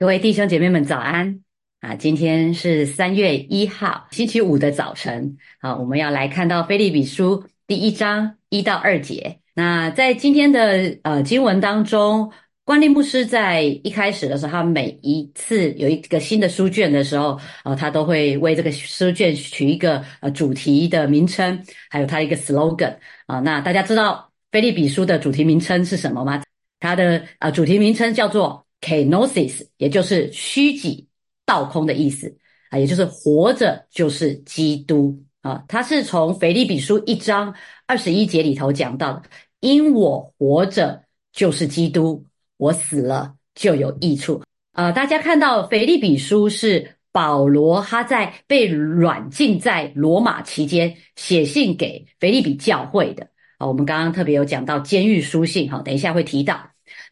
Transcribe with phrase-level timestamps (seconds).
[0.00, 1.42] 各位弟兄姐妹们，早安
[1.80, 1.94] 啊！
[1.94, 7.36] 今天是三月一号，星期五的早晨啊，我们要来看到《菲利比书》
[7.66, 9.40] 第一章一到二节。
[9.52, 12.32] 那在今天的呃经文当中，
[12.64, 22.96] 关利牧师在一开始的时候，他每一次有一个新的书卷的时候，呃，他都会为这个书卷取一个呃主题的名称，还有他一个 slogan
[23.26, 23.38] 啊。
[23.40, 26.42] 那大家知道《菲利比书》的主题名称是什么吗？
[26.78, 28.64] 它的啊主题名称叫做。
[28.80, 31.06] Kenosis，也就是虚己
[31.44, 32.36] 倒空的意思
[32.70, 35.64] 啊，也就是活着就是基督啊。
[35.68, 37.54] 它是从腓立比书一章
[37.86, 39.24] 二十一节里头讲到的，
[39.60, 42.24] 因我活着就是基督，
[42.56, 44.92] 我死了就有益处啊。
[44.92, 53.28] 大家看到腓立比书是保罗他在被软禁在罗马期间写信给腓立比教会的
[53.60, 53.66] 啊。
[53.68, 56.60] 我们刚刚特别有讲到监狱书信哈，等一下会提到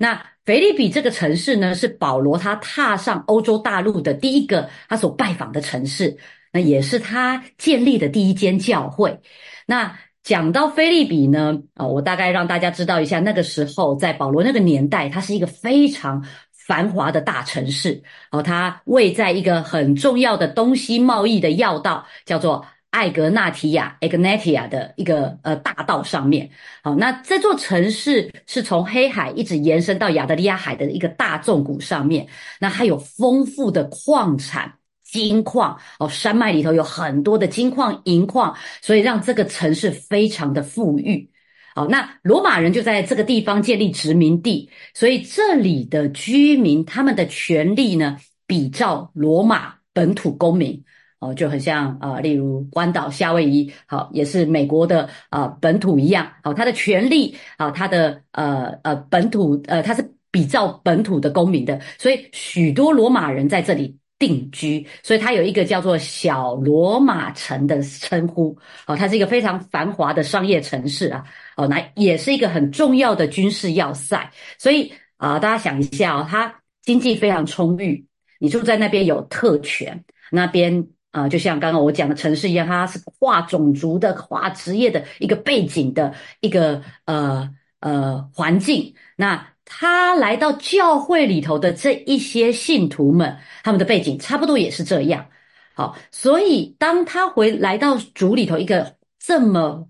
[0.00, 0.20] 那。
[0.48, 6.16] 腓利比这个城市呢，是保罗他踏上欧洲大陆的第一个他所拜访的城市，
[6.54, 9.20] 那也是他建立的第一间教会。
[9.66, 16.24] 那讲到菲利比呢，啊，我大概让大家知道一下，那个时候在保罗那个年代，它是一个非常
[16.66, 22.64] 繁华的大城市，哦，它位在一个很重要的东西贸易的要道，叫做。
[22.90, 26.50] 艾格纳提亚 （Egnatia） 的一个呃大道上面，
[26.82, 32.26] 好，那这座城市是从黑海一直延伸到亚得里亚海的一个大纵谷上面，
[32.58, 34.72] 那它有丰富的矿产、
[35.04, 41.30] 金矿哦，山脉里头有很多的金矿、银矿，所以让这个城市非常的富裕。
[41.74, 48.16] 好，那罗马人就在这个地方建立殖民地，所以这里的居民他们的权利呢，
[48.46, 50.82] 比照罗马本土公民。
[51.20, 68.56] 哦，就很像啊，例如关岛、夏威夷，好，也是美国的啊本土一样，好，它的权利啊，它的呃呃本土呃，它是比照本土的公民的，所以许多罗马人在这里定居，所以它有一个叫做小罗马城的称呼，
[68.86, 71.24] 哦，它是一个非常繁华的商业城市啊，
[71.56, 78.06] 哦，那也是一个很重要的军事要塞，所以啊，大家想一下哦，它经济非常充裕，
[78.38, 80.86] 你住在那边有特权，那边。
[81.10, 87.48] 啊，就像刚刚我讲的城市一样，它是跨种族的、跨职业的一个背景的一个呃
[87.80, 88.94] 呃环境。
[89.16, 95.26] 那他来到教会里头的这一些信徒们，他们的背景差不多也是这样。
[95.74, 99.88] 好，所以当他回来到主里头一个这么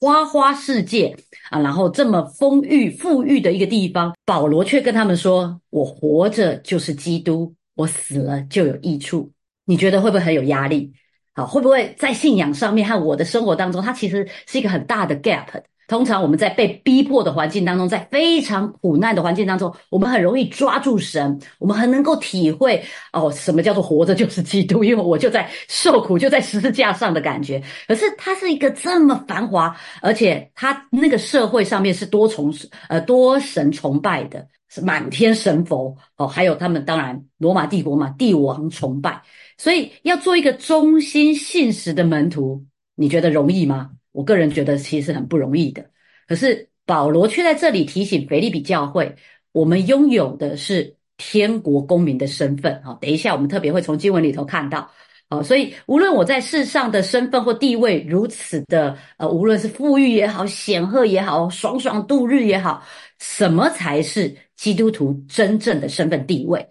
[0.00, 1.16] 花花世界
[1.50, 9.30] 啊，然后这么丰裕富裕的一个地方，保罗却跟他们说：“我活着就是基督，我死了就有益处。”
[9.64, 10.92] 你觉得会不会很有压力？
[11.34, 15.46] 好，会不会在信仰上面和我的生活当中，它其实是一个很大的 gap？
[15.86, 22.82] 通常我们在被逼迫的环境当中，在非常苦难的环境当中，我们很容易抓住神，我们很能够体会
[23.12, 27.62] 哦，什么叫做活着就是基督，因为我就在受苦，就在十字架上的感觉。
[27.86, 32.50] 可是它是一个这么繁华，而且它那个社会上面是多重
[32.88, 34.46] 呃多神崇拜的，
[34.82, 39.22] 满天神佛哦，还有他们当然罗马帝国嘛，帝王崇拜。
[39.56, 42.64] 所以要做一个忠心信实的门徒，
[42.94, 43.90] 你觉得容易吗？
[44.12, 45.84] 我个人觉得其实很不容易的。
[46.26, 49.14] 可是保罗却在这里提醒腓利比教会，
[49.52, 52.82] 我们拥有的是天国公民的身份。
[52.82, 54.90] 好，等一下我们特别会从经文里头看到。
[55.30, 62.82] 好，所以无论我在世上的身份或地位如此的呃，无论是富裕也好，显赫也好，爽爽度日也好，
[63.18, 66.68] 什么才是基督徒真正的身份地位？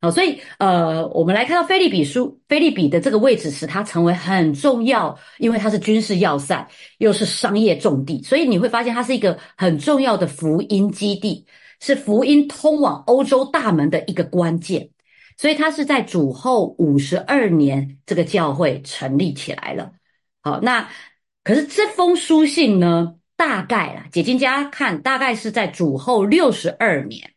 [0.00, 6.68] 好，所以呃，我们来看到菲利比书，菲利比的这个位置使它成为很重要，因为它是军事要塞，
[6.98, 11.46] 又是商业重地，所以你会发现它是一个很重要的福音基地，
[11.80, 14.90] 是福音通往欧洲大门的一个关键。
[15.36, 19.90] 所以它是在主后五十二年，这个教会成立起来了。
[20.42, 20.88] 好，那
[21.42, 27.30] 可是这封书信呢，大概啦，解经家看大概是在主后六十二年。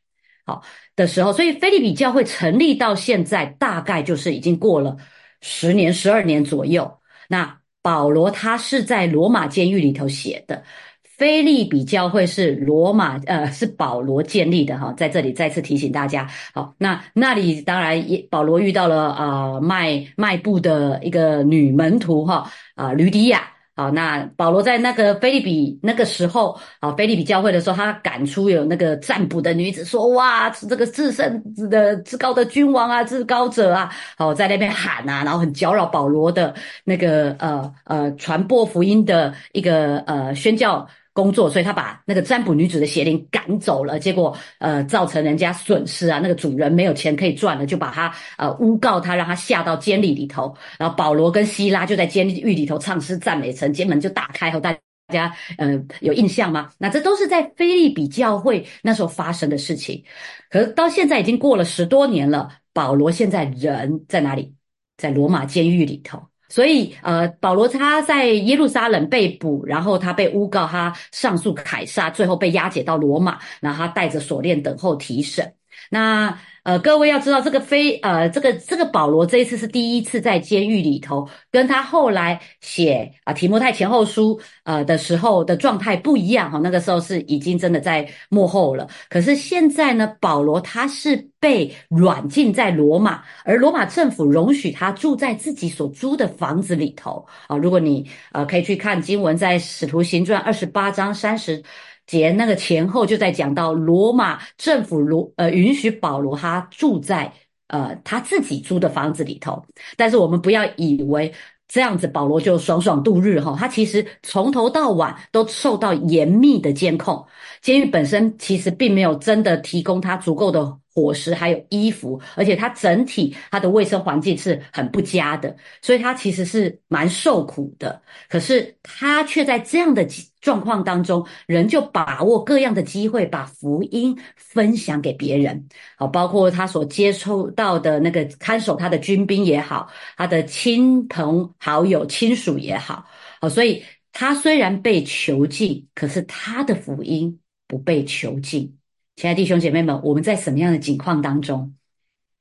[0.46, 0.64] 好。
[0.98, 4.98] 的时候，所以菲利比教会成立到现在，大概就是已经过了
[5.42, 6.92] 十年、十二年左右。
[7.30, 10.64] 那保罗他是在罗马监狱里头写的，
[11.04, 16.28] 菲利比教会是罗马呃是保罗建立的哈，在这里再次提醒大家。
[16.52, 23.48] 好，那那里当然也保罗遇到了啊卖卖布的一个女门徒哈啊吕迪亚。
[23.78, 54.78] 好，那保罗在那个菲利比那个时候，啊，菲利比教会的时候，他赶出有那个占卜的女子，说哇，这个至圣的至高的君王啊，至高者啊，好在那边喊啊，然后很搅扰保罗的那个呃呃传播福音的一个呃宣教工作，所以他把那个占卜女子的邪灵赶走了，结果呃造成人家损失啊，那个主人没有钱可以赚了，就把他呃诬告他，让他下到监狱里头，然后保罗跟希拉就在监狱里头唱诗赞美神，监门就打开后，大
[55.12, 56.70] 家呃有印象吗？
[56.78, 60.04] 那这都是在菲利比教会那时候发生的事情，
[60.52, 64.54] 可是到现在已经过了十多年了，保罗现在人在哪里？
[64.98, 66.22] 在罗马监狱里头。
[66.50, 75.57] 所以，呃，保罗他在耶路撒冷被捕，然后他被诬告，他上诉凯撒，最后被押解到罗马，然后他带着锁链等候提审。
[75.90, 76.38] 那。
[76.68, 86.60] 呃，各位要知道，这个非呃，这个这个保罗这一次是第一次在监狱里头，跟他后来写啊提摩太前后书呃的时候的状态不一样哈。
[86.62, 97.56] 那个时候是已经真的在幕后了，可是现在呢，保罗他是被软禁在罗马，而罗马政府容许他住在自己所租的房子里头啊。
[97.56, 101.64] 如果你呃可以去看经文，在使徒行传二十八章三十。
[102.08, 107.32] 节那个前后就在讲到罗马政府罗呃允许保罗他住在
[107.68, 109.64] 呃他自己租的房子里头，
[109.96, 111.32] 但是我们不要以为
[111.68, 117.24] 这样子保罗就爽爽度日哈，他其实从头到晚都受到严密的监控，
[117.62, 120.80] 监狱本身其实并没有真的提供他足够的。
[120.98, 128.02] 伙食还有衣服，而且它整体它的卫生环境是很不佳的，所以他其实是蛮受苦的。
[128.28, 130.04] 可是他却在这样的
[130.42, 135.68] 状况当中，仍旧把握各样的机会，把福音分享给别人。
[135.98, 143.06] 好，包括他所接触到的那个看守他的军兵也好，他的亲朋好友亲属也好，
[143.40, 148.74] 好，所以他虽然被囚禁，可是他的福音不被囚禁。
[149.18, 151.76] 亲爱的弟兄姐妹们，我们在什么样的境况当中？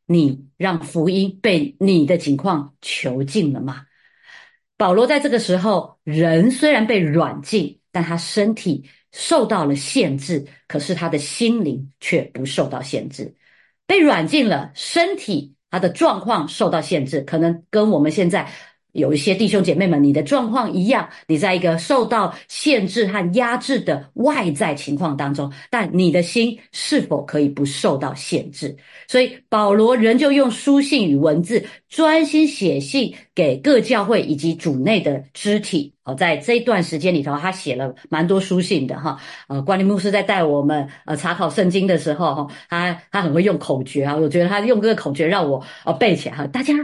[0.04, 3.86] 你让福音被你的境况囚禁了吗？
[4.76, 13.34] 保罗在这个时候，人虽然被软禁，但他身体受到了限制，可是他的心灵却不受到限制。
[13.86, 18.52] 被软禁了，身体他的状况受到限制，可能跟我们现在。
[18.96, 28.76] 有一些弟兄姐妹们，你的状况一样，你在一个受到限制和压制的外在情况当中，但你的心是否可以不受到限制？
[29.06, 35.92] 所以保罗仍旧用书信与文字专心写信给各教会以及主内的肢体。
[36.04, 39.18] 哦，在这一段时间里头，他写了蛮多书信的哈。
[39.48, 46.74] 呃，关尼牧师在带我们呃查考圣经的时候，哈，他他很会用口诀啊，我觉得他用这个口诀让我呃背起来哈，大家。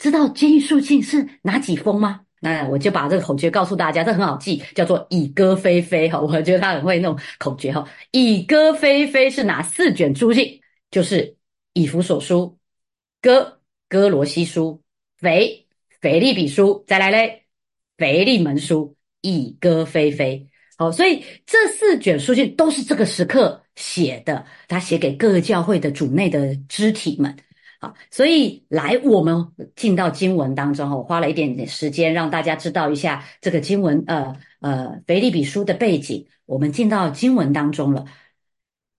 [0.00, 2.22] 知道监狱书信是哪几封吗？
[2.40, 6.18] 那我就把这个口诀告诉大家，这很好记，叫做“以歌飞飞”哈。
[6.20, 10.60] 我觉得他很会弄口诀哈，“以歌飞飞”是哪四卷书信？
[10.90, 11.22] 就是
[11.74, 12.40] 《以弗所书》、
[13.20, 13.40] 《哥》、
[13.88, 14.72] 《哥罗西书》、
[15.22, 15.66] 《腓》、
[16.00, 17.44] 《腓利比书》，再来嘞，
[17.98, 18.96] 《腓利门书》。
[19.22, 20.48] 以歌飞飞，
[20.78, 27.36] 好，所以这四卷书信都是这个时刻写的，他写给各教会的主内的肢体们。
[27.82, 36.26] 好，所以来我们进到经文当中我花了一点点时间让大家知道一下这个经文，呃呃，腓立比书的背景。
[36.44, 38.04] 我们进到经文当中了。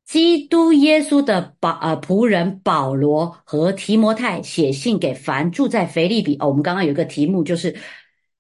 [0.04, 6.36] 基督耶稣的保呃仆人保罗和提摩太写信给凡住在腓立比。
[6.38, 7.78] 哦，我们刚刚有一个题目，就是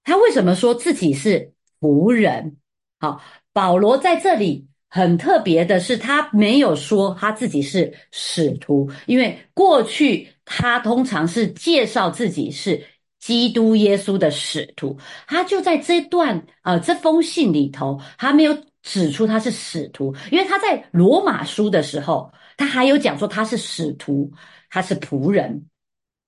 [0.03, 2.57] 他为什么说自己是仆人？
[2.99, 3.21] 好，
[3.53, 4.70] 保罗在这里。
[4.93, 12.85] 很特别的是，他没有说他自己是使徒，因为过去他通常是介绍自己是
[13.17, 14.97] 基督耶稣的使徒。
[15.27, 24.29] 他就在这段呃这封信里头，他没有指出他是使徒，因为他在罗马书的时候，他还有讲说他是使徒，
[24.69, 25.65] 他是仆人。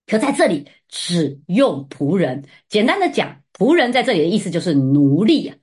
[0.07, 5.55] 可在这里只用仆人，简单的讲，仆人在这里的意思就是奴隶啊。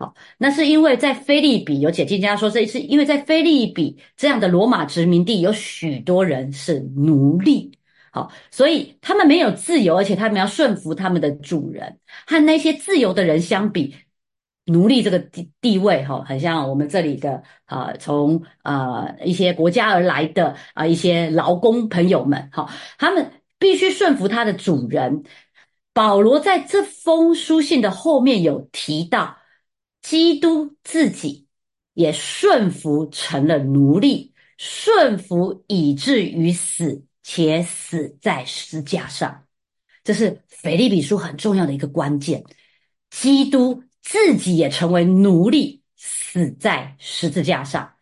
[0.00, 7.70] 好，那是因为在菲利比有解经家说，这是因为在菲利比这样的罗马殖民地，有许多人是奴隶。
[8.10, 11.98] 好，所以他们没有自由，而且他们要顺服他们的主人。
[12.26, 13.94] 和那些自由的人相比，
[14.64, 22.66] 奴隶这个地地位，哈，很像我们这里的啊，从啊一些国家而来的啊一些劳工朋友们，哈，
[22.96, 25.24] 他们必须顺服他的主人。
[25.92, 29.36] 保罗在这封书信的后面有提到。
[30.02, 31.46] 基督自己
[31.94, 39.44] 也顺服成了奴隶，顺服以至于死，且死在十字架上。
[40.02, 42.44] 这是腓利比书很重要的一个关键。
[43.10, 47.94] 基督自己也成为奴隶，死在十字架上。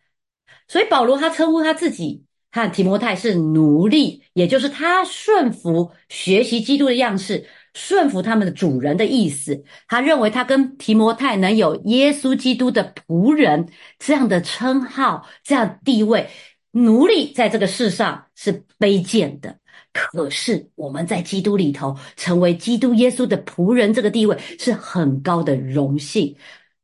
[0.67, 7.47] 所以保罗他称呼他自己和提摩太是奴隶，也就是他顺服学习基督的样式。
[7.79, 9.63] 顺服他们的主人的意思。
[9.87, 16.29] 他认为他跟提摩太能有耶稣基督的仆人这样的称号、这样地位。
[16.71, 19.57] 奴隶在这个世上是卑贱的，
[19.91, 26.35] 可是我们在基督里头成为基督耶稣的仆人，这个地位是很高的荣幸，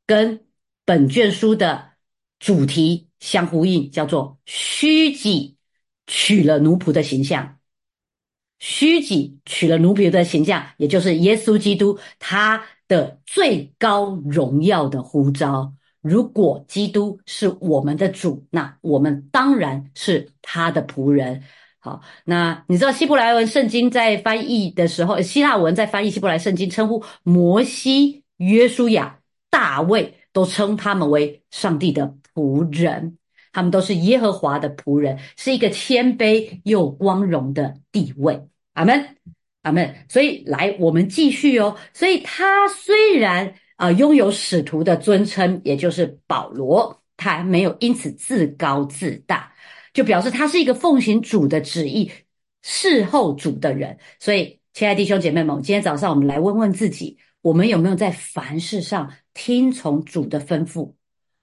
[0.07, 0.43] 跟
[0.85, 1.89] 本卷书的
[2.39, 5.55] 主题相呼应，叫做虚己
[6.07, 7.54] 取了奴仆的形象。
[8.59, 15.73] 虚己取了奴仆的形象，也就是耶稣基督他的最高荣耀的呼召。
[16.01, 21.41] 如果基督是我们的主，那我们当然是他的仆人。
[21.79, 29.19] 好，那你知道希伯来文圣经在翻译的时候，希腊文在翻译希伯来圣经，称呼摩西、约书亚、
[29.49, 33.17] 大卫，都称他们为上帝的仆人，
[33.55, 38.39] 他们都是耶和华的仆人，是一个谦卑又光荣的地位。
[38.73, 39.15] 阿门，
[39.61, 39.95] 阿门。
[40.09, 41.75] 所以来，我们继续哦。
[41.93, 43.55] 所以他虽然。
[43.77, 49.51] 啊，拥有使徒的尊称，也就是保罗，他没有因此自高自大，
[49.93, 52.09] 就表示他是一个奉行主的旨意、
[52.63, 53.97] 侍候主的人。
[54.17, 60.93] 所以，亲爱弟兄姐妹们，今天早上我们来问问自己：我们有没有在凡事上听从主的吩咐？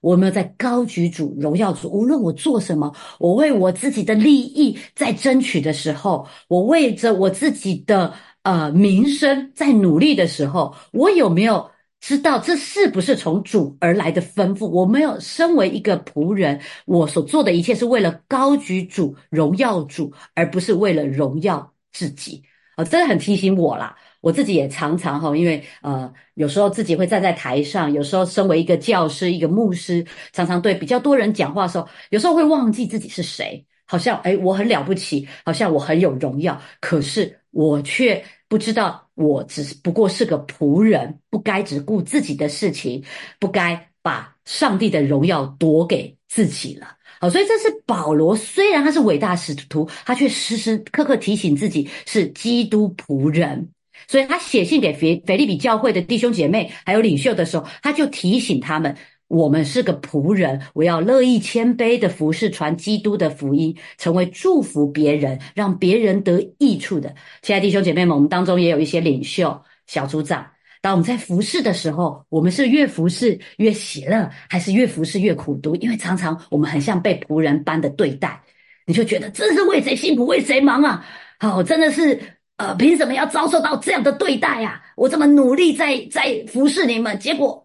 [0.03, 1.89] 我有没有在高举主、荣耀主？
[1.89, 11.71] 无论我做什么，我为我自己的利益在争取的时候，我为着我自己的呃名声在努力的时候，我有没有？
[12.05, 14.67] 知道这是不是从主而来的吩咐？
[14.67, 22.43] 我没有身为一个仆人，我所做的一切是为了高举主、荣耀主，而不是为了荣耀自己。
[22.75, 23.95] 啊，真的很提醒我啦。
[24.23, 33.65] 我自己也常常哈，因为呃，有时候自己会站在台上，有时候身为一个教师、一个牧师，常常对比较多人讲话的时候，有时候会忘记自己是谁。
[33.85, 39.01] 好像哎，我很了不起，好像我很有荣耀，可是我却不知道。
[39.15, 43.03] 我只不过是个仆人，不该只顾自己的事情，
[43.39, 46.87] 不该把上帝的荣耀夺给自己了。
[47.19, 53.69] 好，所以这是保罗，虽然他是伟大使徒，他却时时刻刻提醒自己是基督仆人。
[54.13, 58.95] 所以他写信给腓腓利比教会的弟兄姐妹还有领袖的时候，他就提醒他们。
[59.27, 67.15] 我们是个仆人，我要乐意谦卑的服侍，传基督的福音，成为祝福别人、让别人得益处的。
[67.41, 70.45] 亲爱弟兄姐妹们，我们当中也有一些领袖、小组长。
[70.79, 75.75] 当我们在服侍的时候，我们是越服侍越喜乐，还是越服侍越苦读？
[75.77, 78.39] 因为常常我们很像被仆人般的对待，
[78.85, 81.03] 你就觉得这是为谁辛苦为谁忙啊？
[81.39, 82.19] 好，真的是
[82.57, 84.81] 呃，凭什么要遭受到这样的对待啊？
[84.95, 87.61] 我这么努力在在服侍你们，结果。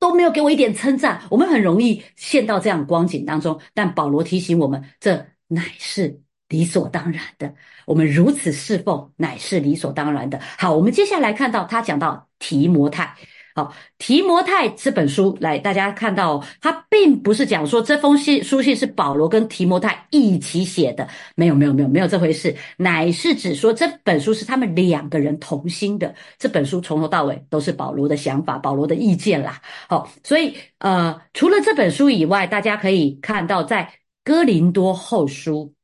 [0.00, 3.60] 都没有给我一点称赞，我们很容易陷到这样光景当中。
[3.74, 7.52] 但保罗提醒我们，这乃是理所当然的。
[7.84, 10.38] 我们如此侍奉，乃是理所当然的。
[10.56, 13.12] 好，我们接下来看到他讲到提摩太。
[13.58, 26.14] 好，提摩太这本书来，大家看到，他并不是讲说这封信书信是保罗跟提摩太一起写的，没有，没有，没有，没有这回事，乃是指说这本书是他们两个人同心的。
[26.38, 29.60] 这本书从头到尾都是保罗的想法，保罗的意见啦。
[29.88, 35.74] 好，所以呃，除了这本书以外，大家可以看到，在哥林多后书、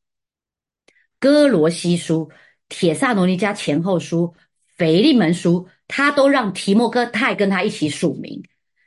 [1.19, 2.31] 哥罗西书、
[2.69, 4.33] 铁萨罗尼迦前后书、
[4.77, 5.67] 腓利门书。
[5.89, 8.43] 他都让提摩太跟他一起署名，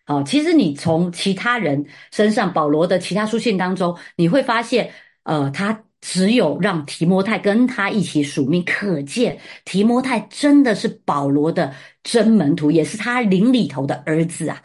[0.06, 4.92] 好，其实你从其他人身上，保罗的其他书信当中，你会发现，
[5.24, 11.74] 呃，他只有让提摩太跟他一起署名，可见提摩太真的是保罗的
[12.04, 14.62] 真门徒，也是他灵里头的儿子啊。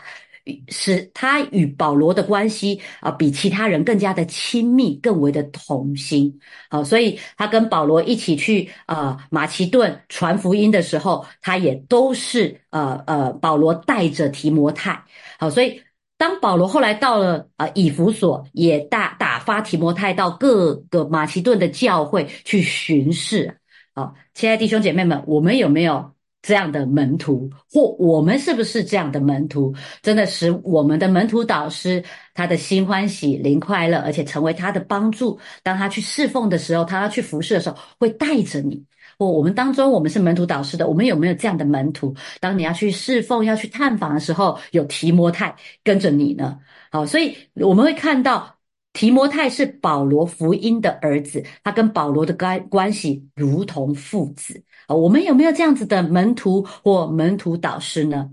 [0.69, 6.39] 使他与保罗的关系啊，比其他人更加的亲密，更为的同心。
[6.69, 15.05] 好，所以他跟保罗一起去呃马其顿传福音的时候，他也都是呃呃保罗带着提摩太。
[15.39, 15.81] 好，所以
[16.19, 23.59] 当保罗后来到了啊以弗所，也大打发提摩太到各个马其顿的教会去巡视。
[23.95, 26.13] 好，亲爱弟兄姐妹们，我们有没有？
[26.43, 29.73] 这样的门徒，或我们是不是这样的门徒？
[30.03, 32.03] 真的使我们的门徒导师
[32.35, 35.39] 他的心欢喜、灵快乐，而且成为他的帮助。
[35.63, 38.85] 当他去侍奉的时候，他要去服侍的时候，会带着你。
[39.19, 42.13] 或我们当中，我们是门徒导师的，我们有没有这样的门徒？
[42.41, 46.59] 当你要去侍奉、要去探访的时候，有提摩太跟着你呢？
[46.91, 48.57] 好，所以我们会看到
[48.93, 54.61] 提摩太是保罗福音的儿子，他跟保罗的关关系如同父子。
[54.89, 58.29] 我们有没有这样子的门徒或门徒导师呢？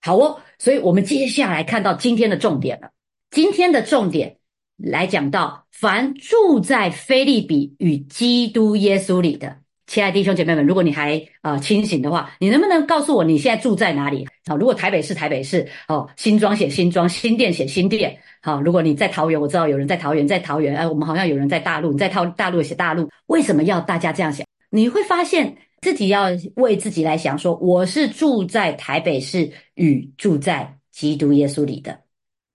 [0.00, 2.90] 好哦，所以我们接下来看到今天的重点了。
[3.30, 4.36] 今天的重点
[4.76, 9.56] 来讲到，凡住在菲利比与基督耶稣里的，
[9.86, 14.26] 亲爱的弟兄姐妹们，如果你还呃清醒的话，你能不能告诉我你现在住在哪里？
[14.46, 18.18] 好，如果台北市台北市，哦，新庄写新庄，新店写新店。
[18.42, 24.44] 好，如果你在桃园，我知道有人在桃园，在桃园，哎，我们好像有人在大陆，你在桃大陆写大陆，为什么要大家这样想？
[24.68, 32.00] 你会发现自己要为自己来想，说我是住在台北市与住在基督耶稣里的。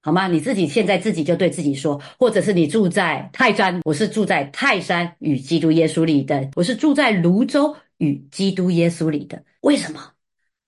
[0.02, 0.28] 好吗？
[0.30, 9.44] 你自己现在自己就对自己说，或者是你住在泰山，我是住在泰山与基督耶稣里的，我是住在泸州与基督耶稣里的。
[9.60, 10.00] 为什么？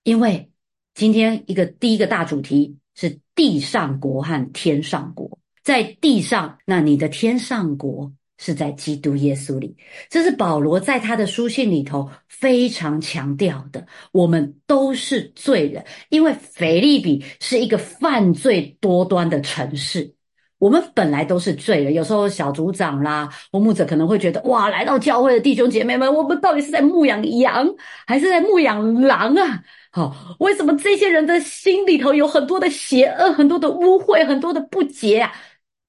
[0.04, 0.50] 因为
[0.94, 8.12] 今天一个第一个大主题是地上国和天上国，在地上，那你的天上国。
[8.42, 9.76] 是在基督耶稣里，
[10.08, 13.86] 这是保罗在他的书信里头非常强调的。
[14.12, 20.14] 我们都是罪人，因为腓利比是一个犯罪多端的城市。
[20.58, 27.66] 我们本来都是罪人，有时候小组长啦、牧者可能会觉得，哇，来到教会的弟兄姐妹们，我们到底是在牧养羊，
[28.06, 29.62] 还是在牧养狼啊？
[29.90, 35.32] 好，为什么这些人的心里头有很多的邪恶、很多的污秽、很多的不洁啊？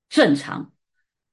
[0.10, 0.71] 正常。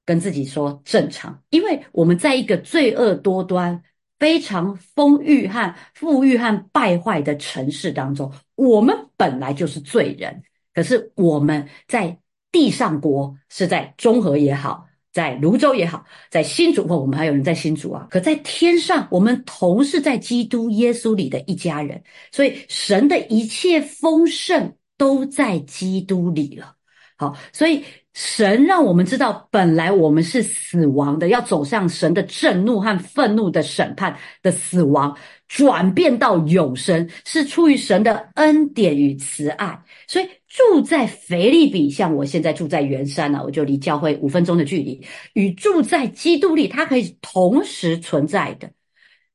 [0.09, 3.79] 跟自己说正常，因为我们在一个罪恶多端、
[4.17, 10.41] 非常丰裕和富裕和败坏的城市当中，我们本来就是罪人。
[10.73, 12.17] 可是我们在
[12.51, 18.07] 地上国，是在中和也好，在泸州也好，在新竹，或我们还有人在新竹啊。
[18.09, 22.01] 可在天上，我们同是在基督耶稣里的一家人，
[22.31, 26.73] 所以神的一切丰盛都在基督里了。
[27.15, 27.83] 好，所以。
[28.13, 35.15] 神让我们知道，本来我们是死亡的，要走向神的震怒和愤怒的审判的死亡，
[35.47, 39.79] 转变到永生，是出于神的恩典与慈爱。
[40.07, 45.01] 所以住在腓利比，像我现在住在圆山呢，我就离教会五分钟的距离，
[45.33, 48.69] 与住在基督里，它可以同时存在的。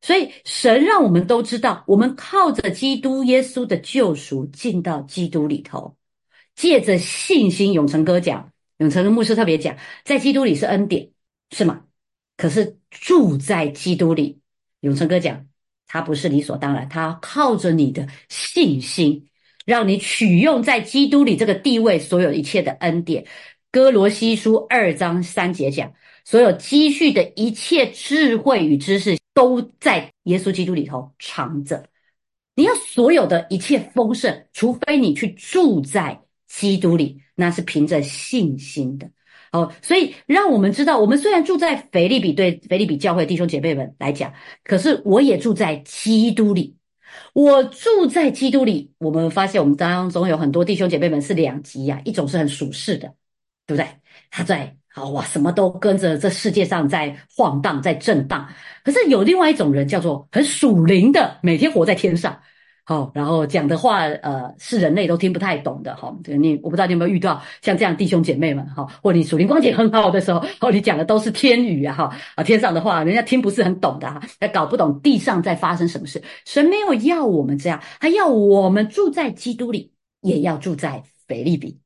[0.03, 5.97] 所以神让我们都知道，我们靠着基督耶稣的救赎进到基督里头，
[6.57, 8.51] 借着信心，永成哥讲。
[8.79, 11.11] 永成的牧师特别讲，在基督里是恩典，
[11.51, 11.85] 是吗？
[12.37, 14.41] 可是住在基督里，
[14.81, 15.47] 永成哥讲，
[15.87, 19.29] 他不是理所当然，他靠着你的信心，
[19.65, 23.25] 让你取用在基督里这个地位，所有一切的恩典。
[23.71, 25.93] 哥罗西书二章三节讲，
[26.25, 31.85] 所有积蓄的一切智慧与知识，都在耶稣基督里头藏着。
[32.57, 36.21] 你要所有的一切丰盛，除非你去住在
[36.57, 37.21] 基督里。
[37.37, 39.11] 那是凭着信心的，
[39.51, 46.77] 哦，所以让我们知道，我们虽然住在腓利比，对腓利比教会弟兄姐妹们来讲，可是我也住在基督里。
[47.33, 53.13] 我住在基督里，我们发现我们当中有很多弟兄姐妹们是两极呀，一种是很属世的，
[53.67, 53.89] 对不对？
[54.31, 58.49] 他在好哇，什么都跟着这世界上在晃荡，在震荡。
[58.85, 62.41] 可是有另外一种人叫做很属灵的，每天活在天上。
[62.87, 66.15] 好，然后讲的话，呃，是人类都听不太懂的，哈。
[66.27, 76.23] 你我不知道你有没有遇到像这样弟兄姐妹们，哈，或你属灵光景很好的时候，哦，你讲的都是天语啊，哈，啊，天上的话，人家听不是很懂的，哈，他搞不懂地上在发生什么事。
[76.45, 81.79] 神没有要我们这样，他要我们住在基督里，也要住在腓利比，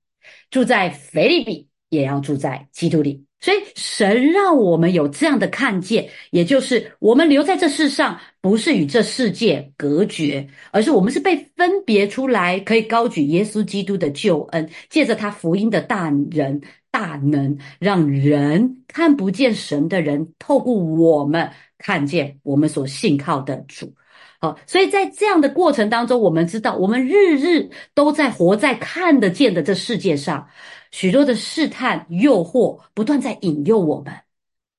[0.51, 3.28] 住在腓利比，也要住在基督里。
[3.40, 21.48] 所以，神让我们有这样的看见，也就是我们留在这世上，不是与这世界隔绝，而是我们是被分别出来，可以高举耶稣基督的救恩，借着他福音的大人大能，让人看不见神的人，透过我们
[21.79, 23.94] 看见我们所信靠的主。
[24.41, 30.49] 好，所以在这样的过程当中，我们知道，我们日日都在活在看得见的这世界上。
[30.91, 34.15] 许多的试探、诱惑不断在引诱我们。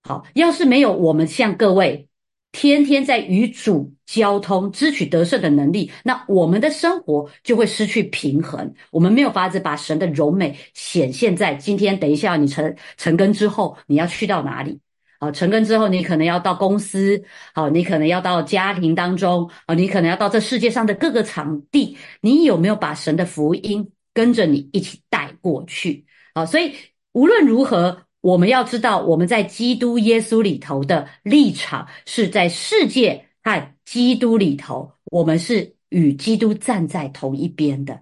[0.01, 2.07] 好，要是没有我们像各位
[2.51, 8.73] 天天在与主交通、支取得胜的能力，那我们的生活就会失去平衡。
[8.89, 11.99] 我们没有法子把神的柔美显现在今天。
[11.99, 14.79] 等一下，你成成根之后，你要去到哪里？
[15.19, 17.21] 好，成根之后，你可能要到公司，
[17.53, 21.97] 好，你可能要到家庭当中，啊，你可能要到这世界上的各个场地。
[22.21, 23.91] 你有没有把神的福音？
[24.11, 26.03] 跟着你一起带过去，
[26.33, 26.73] 好，所以
[27.13, 38.01] 无论如何，我们要知道我们在基督耶稣里头的立场是在世界和基督里头，我们是与基督站在同一边的。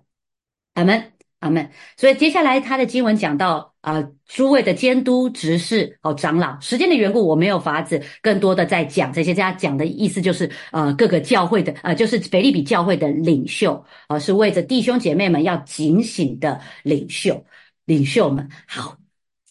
[0.74, 1.70] 阿门，阿门。
[1.96, 9.34] 所以接下来他的经文讲到啊，诸位的监督、执事、哦长老，时间的缘故，我没有法子更多的在讲这些。
[9.34, 17.46] 这样讲的意思就是，呃，各个教会的，呃，就是腓利比教会的领袖，啊，是为着弟兄姐妹们要警醒的领袖，
[17.86, 18.50] 领袖们。
[18.68, 18.98] 好，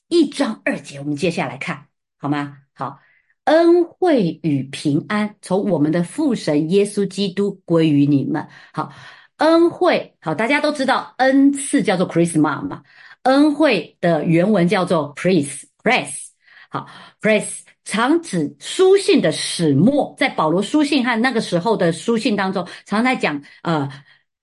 [0.09, 1.87] 一章二节，我们接下来看
[2.19, 2.59] 好吗？
[2.75, 2.99] 好，
[3.45, 8.47] 恩惠与平安从我们的父神耶稣基督归于你们。
[8.73, 8.93] 好，
[9.39, 12.83] 恩惠好，大家都知道恩赐叫做 Christmas 嘛，
[13.23, 16.29] 恩惠的原文叫做 Praise，Praise。
[16.71, 16.87] 好
[17.21, 23.89] ，Praise 常指书信的始末，在保罗书信和那个时候的书信当中，常在讲呃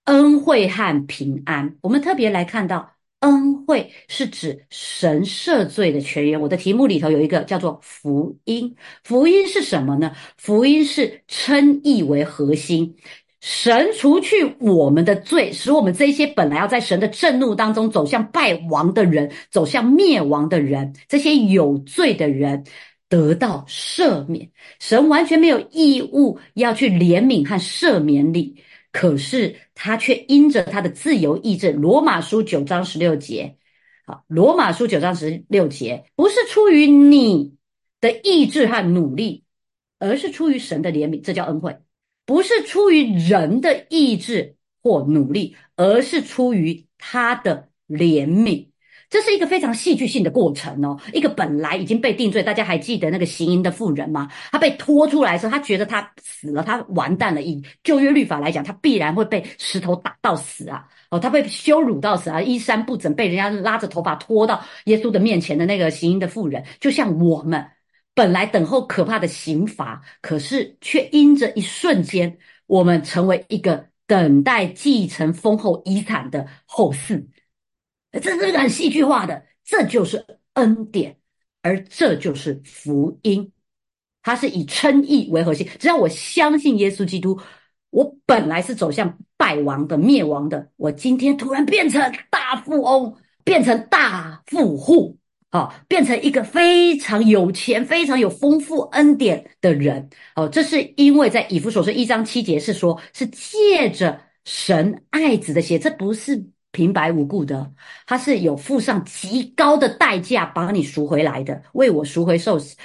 [0.05, 1.75] 恩惠和平安。
[1.81, 2.93] 我们特别来看到。
[3.23, 6.41] 恩惠是指神赦罪的泉源。
[6.41, 8.75] 我的题目里头有一个叫做福音。
[9.05, 10.11] 福音是什么呢？
[10.35, 12.97] 福音是称义为核心，
[13.45, 22.63] 神除去我们的罪，使我们这些本来要在神的震怒当中走向败亡的人，走向灭亡的人，这些有罪的人
[23.09, 24.49] 得到赦免。
[24.79, 28.55] 神完全没有义务要去怜悯和赦免你。
[28.93, 33.57] 可是他却因着他的自由意志，《罗马书》九章十六节，
[34.05, 37.55] 好，《罗马书》九章十六节不是出于你
[37.99, 39.43] 的意志和努力，
[39.99, 41.73] 而是出于神的怜悯，这叫恩惠；
[42.25, 48.67] 不是出于人的意志或努力，而是出于他的怜悯。
[49.09, 50.99] 这是一个非常戏剧性的过程哦。
[51.13, 54.27] 一个本来已经被定罪，大家还记得那个行淫的妇人吗？
[54.51, 57.43] 他被拖出来的时候，他觉得他死了，他完蛋了。
[57.43, 60.87] 以旧约律法来讲，他必然会被石头打到死啊！
[61.11, 62.41] 哦，他被羞辱到死啊！
[62.41, 67.63] 衣衫不整，被人家拉着头发拖到耶稣的面前的那个行淫的妇人，就像我们
[68.13, 77.25] 本来等候可怕的刑罚，可是却因着一瞬间，我们成为一个等待继承丰厚遗产的后嗣。
[78.21, 80.23] 这是很戏剧化的，这就是
[80.53, 81.17] 恩典，
[81.63, 83.51] 而这就是福音。
[84.21, 85.67] 它是以称义为核心。
[85.79, 87.41] 只要我相信耶稣基督，
[87.89, 91.99] 我本来是走向败亡的、灭亡的，我今天突然变成
[92.29, 95.17] 大富翁，变成大富户，
[95.53, 100.09] 哦，变成一个非常有钱、非常有丰富恩典的人。
[100.35, 106.45] 哦，这是因为在以弗所书一章七节是说，是借着神爱子的血，这不是。
[106.75, 107.71] 平白无故的，
[108.07, 112.75] 他是有付上极高的代价把你赎回来的，为我赎回受死。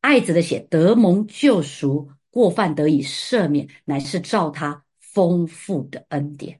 [0.00, 6.58] 爱子的血得蒙救赎，过犯得以赦免，乃是照他丰富的恩典。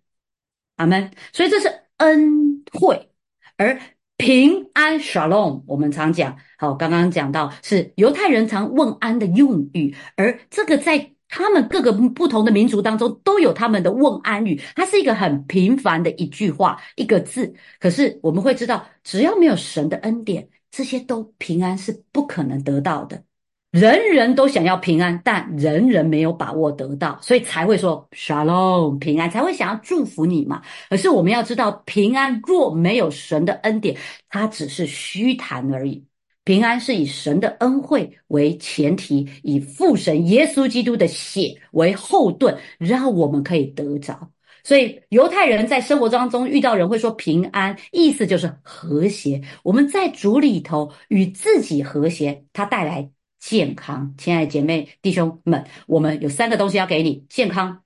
[0.76, 1.10] 阿门。
[1.32, 3.10] 所以这是恩惠，
[3.56, 3.76] 而
[4.20, 11.12] 平安 （shalom） 我们常讲，好，刚刚讲到是犹太人常问安的用语，而这个在。
[11.33, 17.54] 他们各个不同的民族当中都有他们的问安语，它是一个很平凡的一句话，一个字。
[17.78, 23.22] 可是我们会知道，只要没有神的恩典，这些都平安是不可能得到的。
[23.70, 30.61] 人人都想要平安，但人人没有把握得到，所以才会说 “shalom” 平安，才会想要祝福你嘛。
[30.88, 33.96] 可是我们要知道，平安若没有神的恩典，
[34.28, 36.04] 它只是虚谈而已。
[36.42, 44.30] 平安是以神的恩惠为前提，以父神耶稣基督的血为后盾，让我们可以得着。
[44.64, 49.40] 所以犹太人在生活当中遇到人会说平安，意思就是和谐。
[49.62, 53.09] 我们在主里头与自己和谐，它带来
[53.40, 54.14] 健康。
[54.16, 57.83] 亲爱的姐妹弟兄们，我们有三个东西要给你：健康，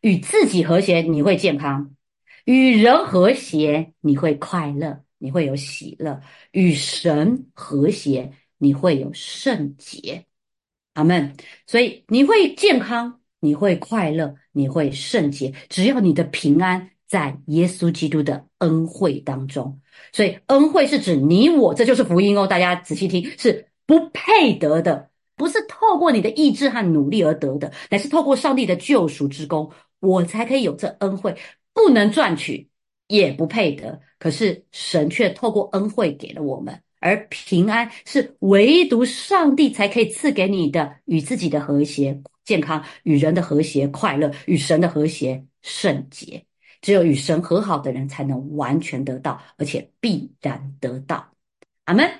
[0.00, 1.94] 与自己和谐，你会健康；
[2.46, 5.04] 与人和谐，你会快乐。
[5.18, 10.26] 你会有喜乐，与神和谐，你会有圣洁，
[10.92, 11.34] 阿门。
[11.66, 15.54] 所以你会健康，你会快乐，你会圣洁。
[15.70, 19.80] 只要你的平安在耶稣基督的恩惠当中，
[20.12, 22.46] 所以恩惠是指你我，这就是福音哦。
[22.46, 29.70] 大家仔细听，是不配得的，不是透过你的意志和努力而得的，乃是透过上帝的救赎之功，
[30.00, 31.36] 我才可以有这恩惠，
[31.72, 32.68] 不能赚取。
[33.08, 46.44] 也不配得，可是神却透过恩惠给了我们，而平安是唯独上帝才可以赐给你的，与自己的和谐、健康，与人的和谐、快乐，与神的和谐、圣洁。
[46.80, 51.30] 只有与神和好的人，才能完全得到，而且必然得到。
[51.84, 52.10] 阿门，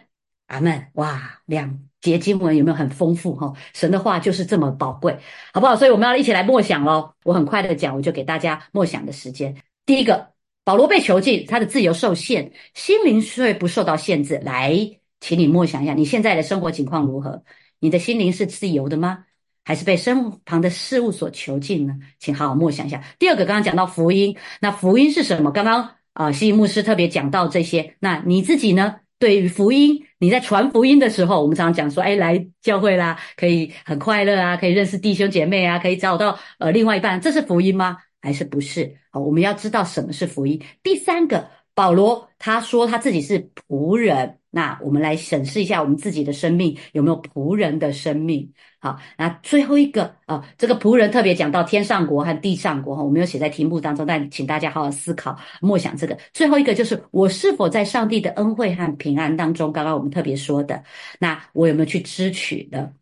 [0.46, 0.86] 阿门。
[0.94, 3.52] 哇，两节经文有没有很丰富哈？
[3.74, 5.18] 神的话就是这么宝贵，
[5.52, 5.76] 好不好？
[5.76, 7.12] 所以我们要一起来默想喽。
[7.24, 9.56] 我很快的讲，我就给大家默想的时间。
[9.84, 10.34] 第一个。
[10.66, 14.40] 保罗被囚禁，他的自由受限，心灵却不受到限制。
[14.44, 14.76] 来，
[15.20, 17.44] 请你默想一下，你现在的生活情况如何？
[17.78, 19.26] 你的心灵是自由的吗？
[19.64, 21.96] 还是被身旁的事物所囚禁呢？
[22.18, 23.00] 请好好默想一下。
[23.16, 25.52] 第二个，刚刚讲到福音，那福音是什么？
[25.52, 27.94] 刚刚啊，西牧师特别讲到这些。
[28.00, 28.96] 那你自己呢？
[29.18, 37.96] 对于福音，你在传福音的时候，我们常常讲说，哎，来教会啦，可以很快乐啊，可以认识弟兄姐妹啊，可以找到呃另外一半，这是福音吗？
[38.20, 38.96] 还是不是？
[39.10, 40.60] 好，我们要知道什么是福音。
[40.82, 48.50] 第三个，保罗他说他自己是仆人，那我们来审视一下我们自己的生命有没有仆人的生命。
[48.78, 56.18] 好，那最后一个啊，这个仆人特别讲到天上国和地上国哈，我没有写在题目当中，但请大家好好思考默想这个。
[56.32, 59.70] 最后一个就是我是否在上帝的恩惠和平安当中？
[59.70, 60.82] 刚刚我们特别说的，
[61.20, 62.92] 那我有没有去支取呢？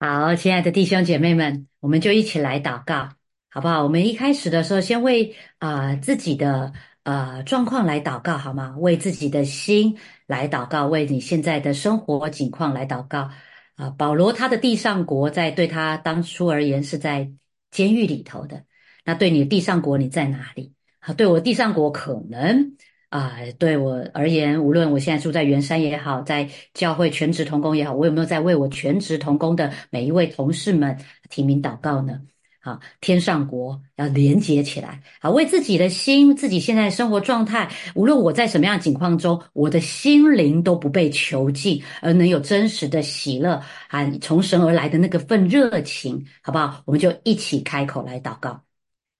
[0.00, 3.08] 好，亲爱的弟兄姐妹们，我们就一起来祷告，
[3.48, 3.82] 好不好？
[3.82, 6.74] 我们一开始的时候，先为啊自己的。
[7.02, 8.76] 呃，状况来祷告好吗？
[8.78, 13.30] 为自己的心来祷告，为你现在的生活境况来祷告。
[13.76, 17.30] 啊，保罗他的地上国在对他当初而言是在
[17.70, 18.64] 监狱里头的。
[19.04, 20.74] 那对你的地上国你在哪里？
[20.98, 22.76] 啊，对我地上国可能
[23.08, 30.96] 啊，对我而言，无论我现在住在圆山也好，在教会全职同工也好，我有没有在为我全职同工的每一位同事们
[31.30, 32.20] 提名祷告呢？
[32.62, 35.00] 好，天上国要连接起来。
[35.20, 46.82] 好，为自己的心，自己现在生活状态，无论我在什么样的境况中，我的心灵都不被囚禁，而能有真实的喜乐啊，从神而来的那个份热情，好不好？
[46.84, 48.62] 我们就一起开口来祷告，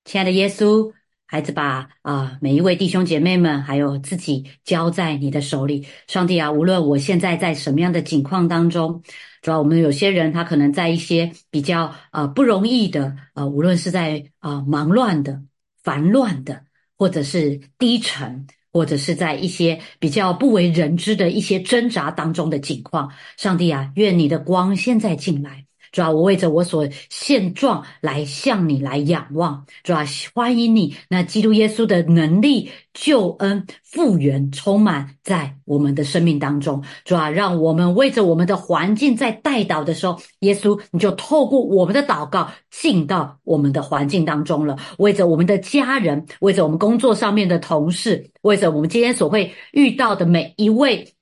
[0.04, 0.92] 亲爱的耶稣。
[1.30, 9.00] 孩子把啊每一位弟兄姐妹们，还有自己交在你的手里，上帝啊，无论我现在在什么样的境况当中，
[9.40, 15.40] 主要我们有些人他可能在一些比较啊不容易的啊，无论是在啊忙乱的、
[15.84, 16.64] 烦乱的，
[16.98, 25.64] 或者是低沉，或者是在一些比较不为人知的一些挣扎当中的境况，上帝啊，愿你的光现在进来。
[25.92, 30.00] 主要我为着我所现状来向你来仰望，主要
[30.34, 30.94] 欢迎你。
[31.08, 36.82] 那基督耶稣的能力、救恩、复原，充满在我们的生命当中。
[37.04, 44.76] 主要让我们为着我们的环境在代祷的时候，耶稣你就透过我们的祷告进到我们的环境当中了。
[44.98, 51.12] 为着我们的家人，为着我们工作上面的同事，为着我们今天所会遇到的每一位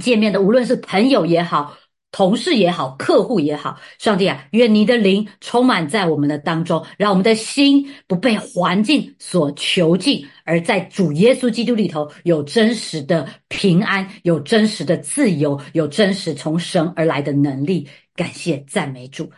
[0.00, 1.76] 见面的，无论是朋友也好。
[2.12, 17.88] 同事也好，客户也好，上帝啊，愿你的灵充满在我们的当中，让我们的心不被环境所囚禁，而在主耶稣基督里头有真实的平安，有真实的自由，有真实从神而来的能力。
[18.14, 19.30] 感谢赞美主。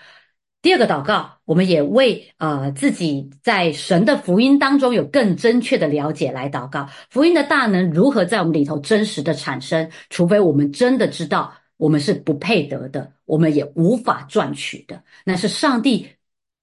[0.61, 11.55] 第二个祷告，我们也为呃自己在神的福音当中有更正确的了解来祷告，福音的大能如何在我们里头真实的产生，除非我们真的知道。
[11.85, 15.03] 我们是不配得的，我们也无法赚取的。
[15.23, 16.09] 那是上帝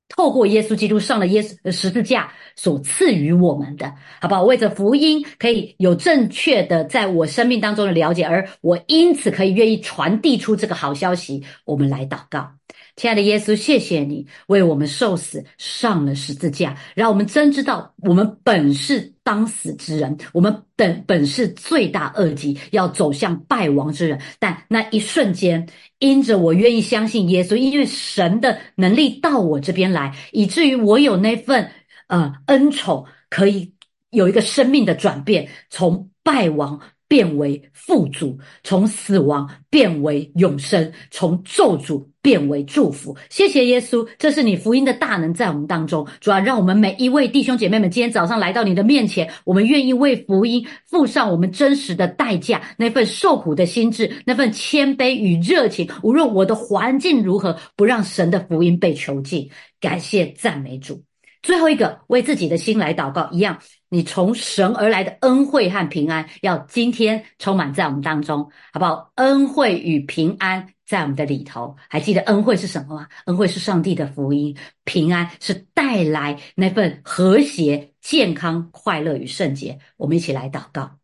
[0.10, 4.42] 透过耶稣基督上了耶稣十字架所赐予我们的，好不好？
[4.42, 11.44] 为着福音可以有正确的在我生命当中的了解，而我因此可以愿意传递出这个好消息。
[11.66, 12.54] 我们来祷告。
[13.02, 24.22] 亲爱的耶稣，谢谢你为我们受死上了十字架，让我们真知道我们本是当死之人，我们本本是罪大恶极，要走向败亡之人。
[24.38, 31.72] 但那一瞬间，因着我愿意相信耶稣，因为神的能力到我这边来，以至于我有那份
[32.06, 33.74] 呃恩宠，可以
[34.12, 36.80] 有一个生命的转变，从败亡。
[37.08, 43.16] 变为富足，从死亡变为永生，从咒诅变为祝福。
[43.30, 46.08] 谢谢耶稣，这是你福音的大能在我们当中。
[46.20, 55.90] 主要让我们每一位弟兄姐妹们，今天早上来到你的面前，我们愿意为福音付上我们真实的代价，那份受苦的心智，那份谦卑与热情。
[56.04, 59.50] 无论我的环境如何，不让神的福音被囚禁。
[59.80, 61.04] 感谢赞美主。
[61.42, 63.58] 最后一个，为自己的心来祷告，一样。
[63.90, 69.12] 你从神而来的恩惠和平安，要今天充满在我们当中，好不好？
[69.16, 73.08] 恩惠与平安在我们的里头，还记得恩惠是什么吗？
[73.28, 79.80] 恩惠是上帝的福音，平安是带来那份和谐、健康、快乐与圣洁。
[79.96, 80.98] 我们一起来祷告。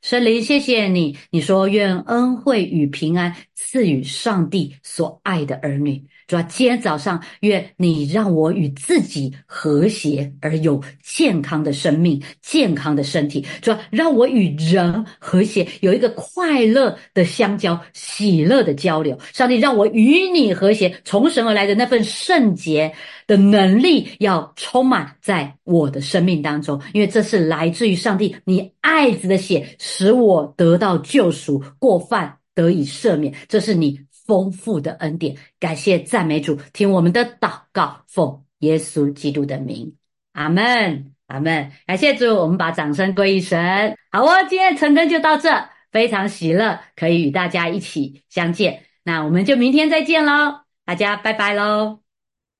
[0.00, 1.18] 神灵，谢谢你。
[1.30, 6.06] 你说愿恩惠与平安赐予上帝所爱的儿女。
[6.30, 13.44] 主要今天早上，愿你让我与自己和谐而有健康的生命、健康的身体。
[13.60, 19.18] 主要让我与人和谐，有一个快乐的相交、喜乐的交流。
[19.32, 22.92] 上帝让我与你和谐，从神而来的那份圣洁
[23.26, 29.66] 的能力要充满在我的生命当中，因为这是来自于上帝，你爱子的血。
[29.80, 33.98] 使我得到救赎，过犯得以赦免，这是你
[34.30, 35.36] 丰富的恩典。
[35.58, 39.92] 感谢赞美主，听我们的祷告，奉耶稣基督的名，
[40.34, 41.72] 阿门，阿门。
[41.84, 43.96] 感谢主，我们把掌声归于神。
[44.12, 45.50] 好哦，今天晨更就到这，
[45.90, 48.84] 非常喜乐，可以与大家一起相见。
[49.02, 51.99] 那我们就明天再见喽，大家拜拜喽。